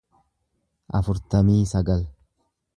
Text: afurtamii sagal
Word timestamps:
afurtamii 1.01 1.63
sagal 1.75 2.05